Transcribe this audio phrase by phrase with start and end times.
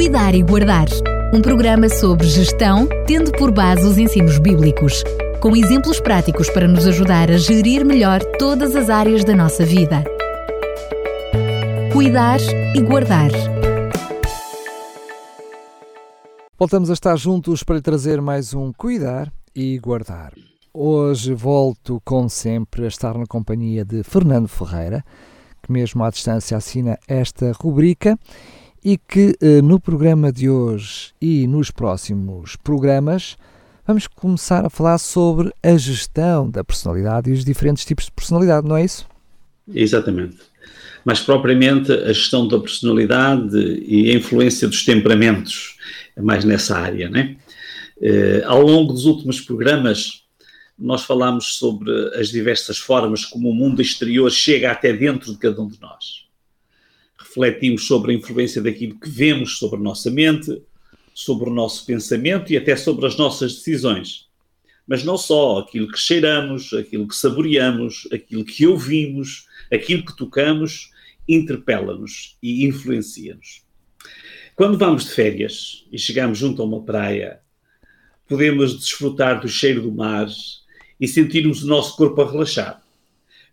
[0.00, 0.86] Cuidar e Guardar.
[1.30, 5.04] Um programa sobre gestão, tendo por base os ensinos bíblicos,
[5.42, 10.02] com exemplos práticos para nos ajudar a gerir melhor todas as áreas da nossa vida.
[11.92, 12.40] Cuidar
[12.74, 13.30] e Guardar.
[16.58, 20.32] Voltamos a estar juntos para trazer mais um Cuidar e Guardar.
[20.72, 25.04] Hoje volto, como sempre, a estar na companhia de Fernando Ferreira,
[25.62, 28.18] que mesmo à distância assina esta rubrica
[28.84, 33.36] e que eh, no programa de hoje e nos próximos programas
[33.86, 38.66] vamos começar a falar sobre a gestão da personalidade e os diferentes tipos de personalidade,
[38.66, 39.06] não é isso?
[39.74, 40.38] Exatamente.
[41.04, 45.76] Mais propriamente a gestão da personalidade e a influência dos temperamentos,
[46.16, 47.36] é mais nessa área, né?
[48.00, 50.20] Eh, ao longo dos últimos programas
[50.78, 55.60] nós falámos sobre as diversas formas como o mundo exterior chega até dentro de cada
[55.60, 56.29] um de nós.
[57.30, 60.60] Refletimos sobre a influência daquilo que vemos sobre a nossa mente,
[61.14, 64.28] sobre o nosso pensamento e até sobre as nossas decisões.
[64.86, 70.90] Mas não só, aquilo que cheiramos, aquilo que saboreamos, aquilo que ouvimos, aquilo que tocamos,
[71.28, 73.62] interpela-nos e influencia-nos.
[74.56, 77.40] Quando vamos de férias e chegamos junto a uma praia,
[78.26, 80.28] podemos desfrutar do cheiro do mar,
[81.00, 82.82] e sentirmos o nosso corpo a relaxar.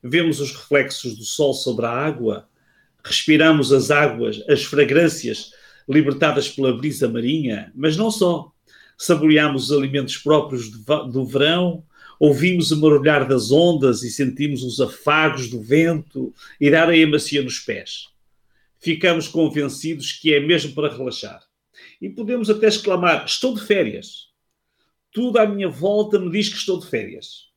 [0.04, 2.48] Vemos os reflexos do sol sobre a água,
[3.08, 5.52] respiramos as águas, as fragrâncias
[5.88, 8.52] libertadas pela brisa marinha, mas não só.
[8.98, 11.84] Saboreamos os alimentos próprios do verão,
[12.20, 17.42] ouvimos o marulhar das ondas e sentimos os afagos do vento e dar a macia
[17.42, 18.08] nos pés.
[18.80, 21.42] Ficamos convencidos que é mesmo para relaxar.
[22.02, 24.28] E podemos até exclamar: Estou de férias
[25.18, 27.48] tudo à minha volta me diz que estou de férias.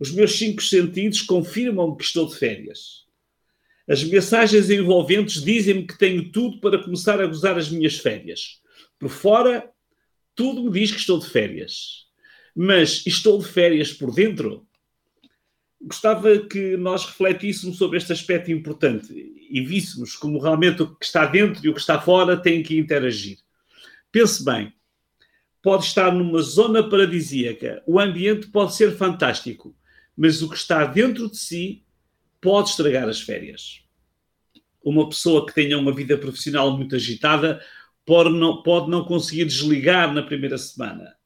[0.00, 3.05] Os meus cinco sentidos confirmam que estou de férias.
[3.88, 8.60] As mensagens envolventes dizem-me que tenho tudo para começar a gozar as minhas férias.
[8.98, 9.70] Por fora,
[10.34, 12.06] tudo me diz que estou de férias.
[12.54, 14.66] Mas estou de férias por dentro?
[15.80, 19.12] Gostava que nós refletíssemos sobre este aspecto importante
[19.48, 22.76] e víssemos como realmente o que está dentro e o que está fora têm que
[22.76, 23.38] interagir.
[24.10, 24.72] Pense bem,
[25.62, 29.76] pode estar numa zona paradisíaca, o ambiente pode ser fantástico,
[30.16, 31.85] mas o que está dentro de si
[32.46, 33.82] pode estragar as férias.
[34.80, 37.60] Uma pessoa que tenha uma vida profissional muito agitada
[38.04, 41.16] pode não, pode não conseguir desligar na primeira semana.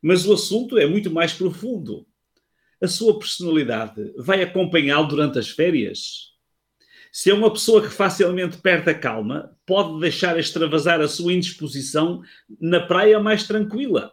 [0.00, 2.06] Mas o assunto é muito mais profundo.
[2.80, 6.34] A sua personalidade vai acompanhá-lo durante as férias?
[7.10, 12.22] Se é uma pessoa que facilmente perde a calma, pode deixar extravasar a sua indisposição
[12.60, 14.12] na praia mais tranquila.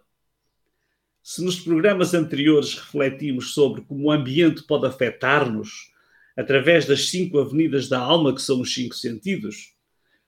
[1.22, 5.94] Se nos programas anteriores refletimos sobre como o ambiente pode afetar-nos
[6.36, 9.74] através das cinco avenidas da alma, que são os cinco sentidos,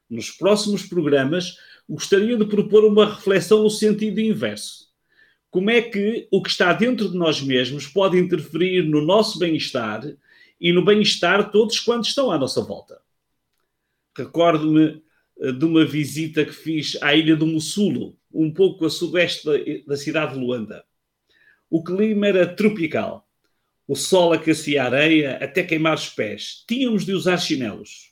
[0.10, 1.58] nos próximos programas
[1.90, 4.88] gostaria de propor uma reflexão no sentido inverso.
[5.50, 10.04] Como é que o que está dentro de nós mesmos pode interferir no nosso bem-estar
[10.60, 13.00] e no bem-estar de todos quantos estão à nossa volta.
[14.16, 15.02] Recordo-me
[15.40, 19.48] eh, de uma visita que fiz à ilha do Mussulo, um pouco a sudeste
[19.86, 20.84] da, cidade de Luanda.
[21.70, 23.27] O clima era tropical.
[23.88, 26.66] O sol aquecia a areia até queimar os pés.
[26.68, 28.12] Tínhamos de usar chinelos.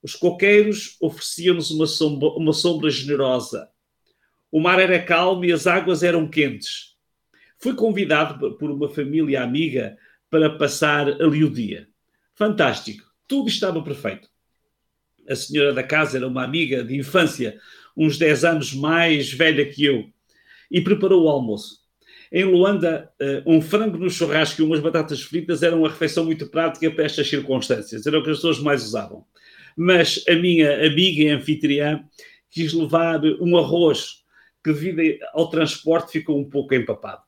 [0.00, 3.68] Os coqueiros ofereciam-nos uma sombra, uma sombra generosa.
[4.50, 6.94] O mar era calmo e as águas eram quentes.
[7.58, 9.96] Fui convidado por uma família amiga
[10.30, 11.88] para passar ali o dia.
[12.34, 13.04] Fantástico.
[13.26, 14.28] Tudo estava perfeito.
[15.28, 17.60] A senhora da casa era uma amiga de infância,
[17.96, 20.10] uns 10 anos mais velha que eu,
[20.70, 21.81] e preparou o almoço.
[22.32, 26.48] Em Luanda, eh, um frango no churrasco e umas batatas fritas eram uma refeição muito
[26.48, 28.06] prática para estas circunstâncias.
[28.06, 29.26] Era o que as pessoas mais usavam.
[29.76, 32.02] Mas a minha amiga e anfitriã
[32.50, 34.22] quis levar um arroz
[34.64, 37.22] que, devido ao transporte, ficou um pouco empapado.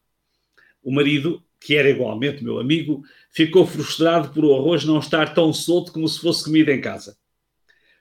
[0.82, 5.50] O marido que era igualmente meu amigo, ficou frustrado por o arroz não estar tão
[5.50, 7.16] solto como se fosse comida em casa.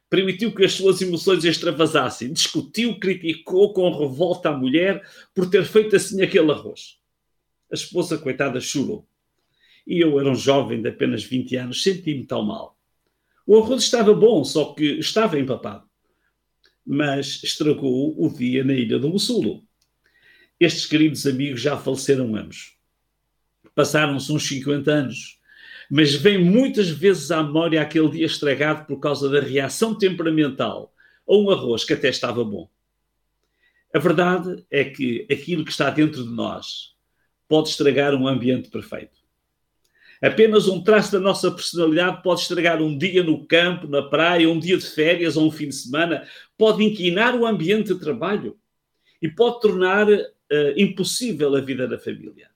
[0.10, 5.02] Permitiu que as suas emoções extravasassem, discutiu, criticou com revolta a mulher
[5.34, 7.00] por ter feito assim aquele arroz.
[7.72, 9.08] A esposa, coitada, chorou.
[9.86, 12.78] E eu era um jovem de apenas 20 anos, senti-me tão mal.
[13.46, 15.88] O arroz estava bom, só que estava empapado.
[16.86, 19.64] Mas estragou o dia na ilha do Mussulo.
[20.60, 22.74] Estes queridos amigos já faleceram ambos
[23.76, 25.40] passaram-se uns 50 anos,
[25.90, 30.94] mas vem muitas vezes à memória aquele dia estragado por causa da reação temperamental
[31.28, 32.70] a um arroz que até estava bom.
[33.94, 36.94] A verdade é que aquilo que está dentro de nós
[37.48, 39.24] pode estragar um ambiente perfeito.
[40.22, 44.58] Apenas um traço da nossa personalidade pode estragar um dia no campo, na praia, um
[44.58, 46.26] dia de férias ou um fim de semana,
[46.58, 48.58] pode inquinar o ambiente de trabalho
[49.22, 50.24] e pode tornar uh,
[50.78, 52.53] impossível a vida da família.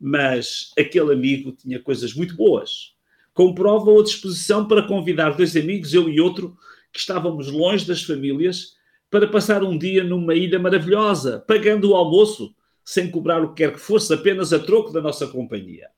[0.00, 2.94] Mas aquele amigo tinha coisas muito boas.
[3.34, 6.56] Comprova a disposição para convidar dois amigos, eu e outro,
[6.92, 8.76] que estávamos longe das famílias,
[9.10, 12.54] para passar um dia numa ilha maravilhosa, pagando o almoço,
[12.84, 15.88] sem cobrar o que quer que fosse, apenas a troco da nossa companhia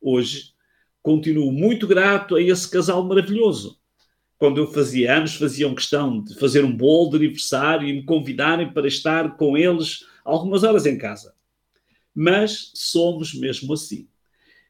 [0.00, 0.52] hoje,
[1.02, 3.78] continuo muito grato a esse casal maravilhoso.
[4.38, 8.72] Quando eu fazia anos, faziam questão de fazer um bolo de aniversário e me convidarem
[8.72, 11.34] para estar com eles algumas horas em casa.
[12.14, 14.08] Mas somos mesmo assim.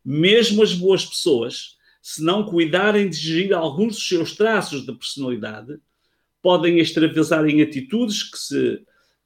[0.04, 5.78] Mesmo as boas pessoas, se não cuidarem de gerir alguns dos seus traços de personalidade,
[6.40, 8.82] podem extravasar em atitudes que se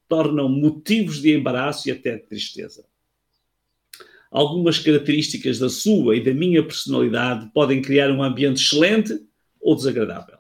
[0.09, 2.85] tornam motivos de embaraço e até de tristeza
[4.33, 9.21] algumas características da sua e da minha personalidade podem criar um ambiente excelente
[9.61, 10.39] ou desagradável.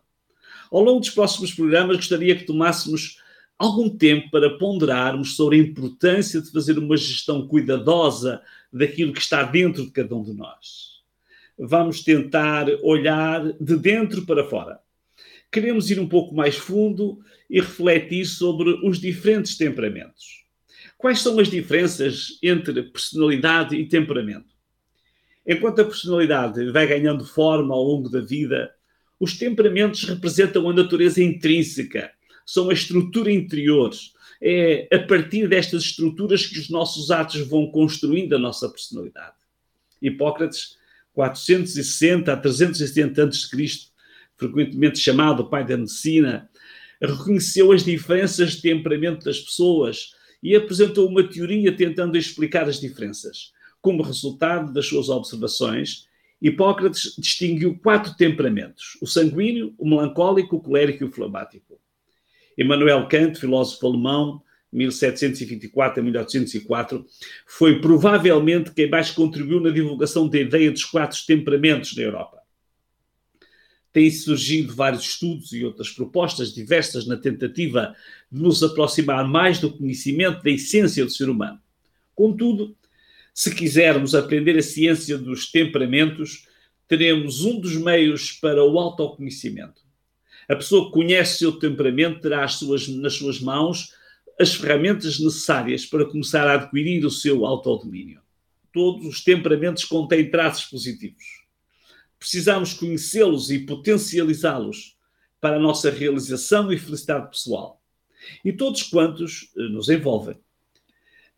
[0.71, 3.19] Ao longo dos próximos programas, gostaria que tomássemos
[3.59, 9.43] algum tempo para ponderarmos sobre a importância de fazer uma gestão cuidadosa daquilo que está
[9.43, 11.03] dentro de cada um de nós.
[11.59, 14.81] Vamos tentar olhar de dentro para fora.
[15.51, 20.43] Queremos ir um pouco mais fundo e refletir sobre os diferentes temperamentos.
[20.97, 24.53] Quais são as diferenças entre personalidade e temperamento?
[25.47, 28.73] Enquanto a personalidade vai ganhando forma ao longo da vida,
[29.19, 32.11] os temperamentos representam a natureza intrínseca,
[32.47, 33.91] são a estrutura interior.
[34.41, 39.37] É a partir destas estruturas que os nossos atos vão construindo a nossa personalidade.
[40.01, 40.77] Hipócrates,
[41.15, 43.67] 460 a 370 a.C.,
[44.37, 46.51] frequentemente chamado pai da medicina,
[47.01, 50.13] reconheceu as diferenças de temperamento das pessoas
[50.43, 53.53] e apresentou uma teoria tentando explicar as diferenças.
[53.81, 56.09] Como resultado das suas observações,
[56.41, 61.81] Hipócrates distinguiu quatro temperamentos: o sanguíneo, o melancólico, o colérico e o flamático.
[62.57, 67.07] Emmanuel Kant, filósofo alemão, 1724 a 1804,
[67.47, 72.43] foi provavelmente quem mais contribuiu na divulgação da ideia dos quatro temperamentos na Europa
[73.93, 77.95] têm surgido vários estudos e outras propostas diversas na tentativa
[78.31, 81.61] de nos aproximar mais do conhecimento da essência do ser humano.
[82.15, 82.75] Contudo,
[83.35, 86.47] se quisermos aprender a ciência dos temperamentos,
[86.89, 89.82] teremos um dos meios para o autoconhecimento.
[90.53, 93.95] A pessoa que conhece o seu temperamento terá suas, nas suas mãos
[94.41, 98.21] as ferramentas necessárias para começar a adquirir o seu autodomínio.
[98.73, 101.43] Todos os temperamentos contêm traços positivos
[102.23, 104.97] precisamos conhecê-los e potencializá-los
[105.41, 107.83] para a nossa realização e felicidade pessoal.
[108.45, 110.37] E todos quantos eh, nos envolvem.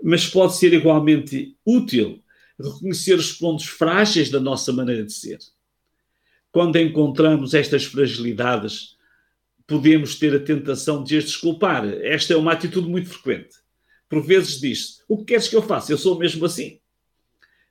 [0.02, 2.22] Mas pode ser igualmente útil
[2.60, 5.38] reconhecer os pontos frágeis da nossa maneira de ser.
[6.52, 8.93] Quando encontramos estas fragilidades,
[9.66, 11.84] podemos ter a tentação de as desculpar.
[12.02, 13.56] Esta é uma atitude muito frequente.
[14.08, 15.92] Por vezes diz-se: O que queres que eu faça?
[15.92, 16.80] Eu sou mesmo assim.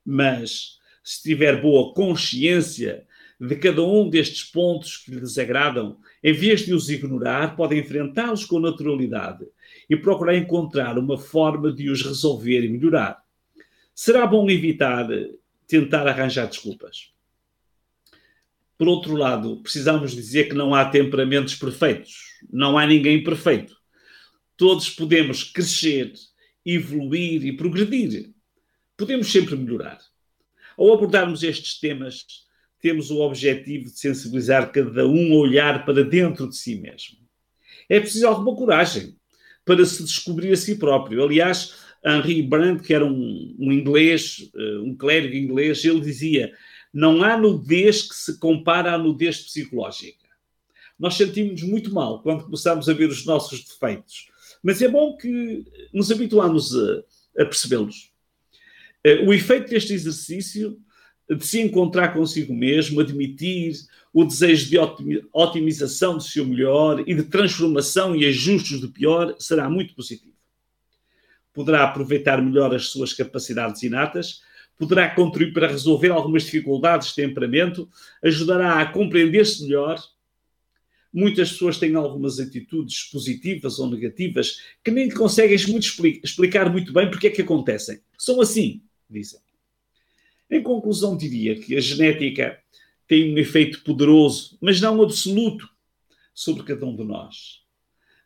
[0.05, 3.05] Mas se tiver boa consciência
[3.39, 8.45] de cada um destes pontos que lhe desagradam, em vez de os ignorar, pode enfrentá-los
[8.45, 9.45] com naturalidade
[9.89, 13.21] e procurar encontrar uma forma de os resolver e melhorar.
[13.93, 15.07] Será bom evitar
[15.67, 17.12] tentar arranjar desculpas.
[18.83, 22.17] Por outro lado, precisamos dizer que não há temperamentos perfeitos.
[22.51, 23.73] Não há ninguém perfeito.
[24.57, 26.11] Todos podemos crescer,
[26.65, 28.31] evoluir e progredir.
[28.97, 29.99] Podemos sempre melhorar.
[30.77, 32.25] Ao abordarmos estes temas,
[32.81, 37.19] temos o objetivo de sensibilizar cada um a olhar para dentro de si mesmo.
[37.87, 39.15] É preciso alguma coragem
[39.63, 41.23] para se descobrir a si próprio.
[41.23, 41.73] Aliás,
[42.05, 46.51] Henri Brandt, que era um, um inglês, eh, um clérigo inglês, ele dizia:
[46.93, 50.27] não há nudez que se compara à nudez psicológica.
[50.99, 54.29] Nós sentimos muito mal quando começamos a ver os nossos defeitos,
[54.61, 58.11] mas é bom que nos habituamos a, a percebê-los.
[59.03, 60.79] Eh, o efeito deste exercício
[61.29, 63.73] de se encontrar consigo mesmo, admitir
[64.13, 64.77] o desejo de
[65.33, 70.33] otimização do seu melhor e de transformação e ajustes do pior será muito positivo.
[71.51, 74.41] Poderá aproveitar melhor as suas capacidades inatas,
[74.77, 77.89] poderá contribuir para resolver algumas dificuldades de temperamento,
[78.23, 80.01] ajudará a compreender-se melhor.
[81.13, 85.87] Muitas pessoas têm algumas atitudes positivas ou negativas que nem conseguem muito
[86.23, 87.99] explicar muito bem porque é que acontecem.
[88.17, 89.39] São assim, dizem.
[90.49, 92.59] Em conclusão, diria que a genética
[93.07, 95.67] tem um efeito poderoso, mas não absoluto,
[96.33, 97.61] sobre cada um de nós.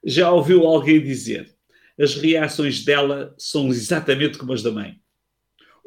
[0.04, 1.54] Já ouviu alguém dizer:
[2.00, 5.00] as reações dela são exatamente como as da mãe?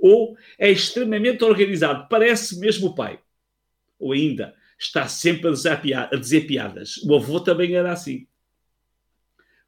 [0.00, 3.20] Ou é extremamente organizado, parece mesmo o pai.
[3.98, 6.96] Ou ainda, está sempre a dizer piadas.
[7.04, 8.26] O avô também era assim.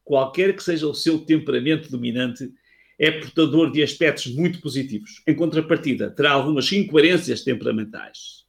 [0.03, 2.53] Qualquer que seja o seu temperamento dominante,
[2.99, 5.23] é portador de aspectos muito positivos.
[5.27, 8.45] Em contrapartida, terá algumas incoerências temperamentais.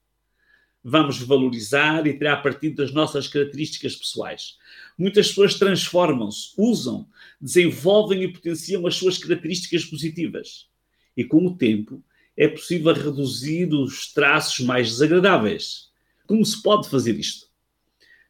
[0.83, 4.57] Vamos valorizar e terá partido das nossas características pessoais.
[4.97, 7.07] Muitas pessoas transformam-se, usam,
[7.39, 10.67] desenvolvem e potenciam as suas características positivas.
[11.15, 12.03] E com o tempo,
[12.35, 15.91] é possível reduzir os traços mais desagradáveis.
[16.25, 17.47] Como se pode fazer isto?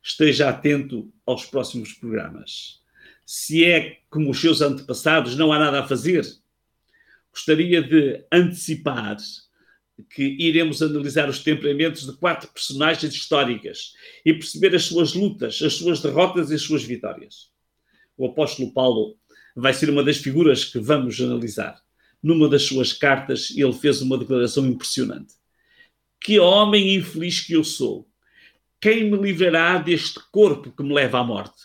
[0.01, 2.81] Esteja atento aos próximos programas.
[3.25, 6.25] Se é como os seus antepassados, não há nada a fazer.
[7.31, 9.17] Gostaria de antecipar
[10.09, 13.93] que iremos analisar os temperamentos de quatro personagens históricas
[14.25, 17.51] e perceber as suas lutas, as suas derrotas e as suas vitórias.
[18.17, 19.17] O apóstolo Paulo
[19.55, 21.82] vai ser uma das figuras que vamos analisar.
[22.23, 25.33] Numa das suas cartas, ele fez uma declaração impressionante.
[26.21, 28.09] Que homem infeliz que eu sou!
[28.79, 31.63] Quem me livrará deste corpo que me leva à morte?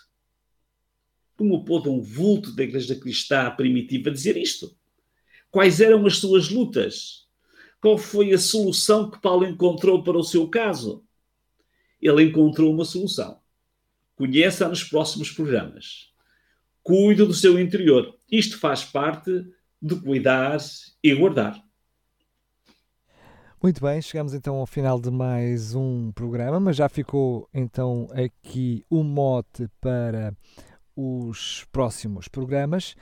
[1.37, 4.77] Como pôde um vulto da igreja cristã primitiva dizer isto?
[5.51, 7.29] Quais eram as suas lutas?
[7.81, 11.05] Qual foi a solução que Paulo encontrou para o seu caso?
[12.03, 13.41] Ele encontrou uma solução.
[14.17, 16.13] Conheça nos próximos programas.
[16.83, 18.19] Cuide do seu interior.
[18.31, 19.47] Isto faz parte
[19.81, 20.59] de cuidar
[21.03, 21.63] e guardar.
[23.61, 28.85] Muito bem, chegamos então ao final de mais um programa, mas já ficou então aqui
[28.89, 30.33] o mote para
[30.95, 32.95] os próximos programas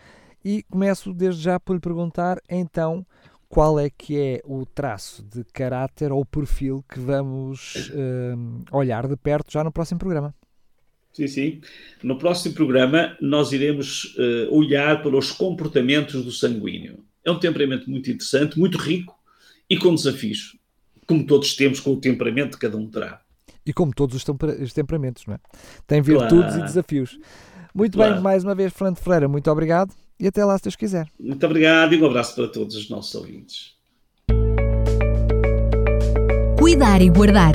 [0.45, 3.07] e começo desde já por lhe perguntar então
[3.49, 9.17] qual é que é o traço de caráter ou perfil que vamos uh, olhar de
[9.17, 10.35] perto já no próximo programa.
[11.17, 11.61] Sim, sim.
[12.03, 16.99] No próximo programa nós iremos uh, olhar para os comportamentos do sanguíneo.
[17.25, 19.19] É um temperamento muito interessante, muito rico
[19.69, 20.59] e com desafios,
[21.07, 23.23] como todos temos com o temperamento que cada um terá.
[23.65, 24.25] E como todos os,
[24.61, 25.39] os temperamentos, não é?
[25.87, 26.61] Tem virtudes claro.
[26.61, 27.19] e desafios.
[27.75, 28.15] Muito claro.
[28.15, 31.09] bem, mais uma vez, Fernando Ferreira, muito obrigado e até lá se Deus quiser.
[31.19, 33.75] Muito obrigado e um abraço para todos os nossos ouvintes.
[36.59, 37.55] Cuidar e Guardar